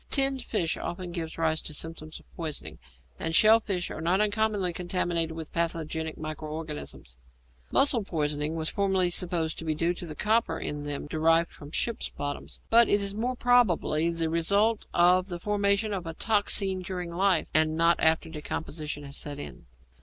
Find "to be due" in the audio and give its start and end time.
9.59-9.93